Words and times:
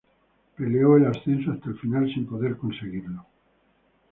Peleó 0.55 0.97
el 0.97 1.05
ascenso 1.05 1.51
hasta 1.51 1.69
el 1.69 1.77
final, 1.77 2.11
sin 2.11 2.25
poder 2.25 2.57
conseguirlo. 2.57 3.23